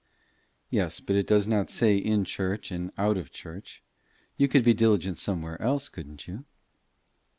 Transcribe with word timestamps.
"Yes, 0.71 0.99
but 0.99 1.15
it 1.15 1.27
does 1.27 1.45
not 1.47 1.69
say 1.69 1.95
in 1.95 2.25
church 2.25 2.71
and 2.71 2.91
out 2.97 3.17
of 3.17 3.29
church. 3.31 3.83
You 4.35 4.47
could 4.47 4.63
be 4.63 4.73
diligent 4.73 5.19
somewhere 5.19 5.61
else, 5.61 5.89
couldn't 5.89 6.27
you?" 6.27 6.43